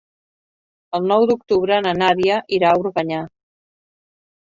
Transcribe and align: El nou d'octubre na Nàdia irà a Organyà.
El 0.99 1.03
nou 1.11 1.25
d'octubre 1.31 1.77
na 1.87 1.91
Nàdia 1.97 2.39
irà 2.59 2.71
a 2.71 2.79
Organyà. 2.85 3.21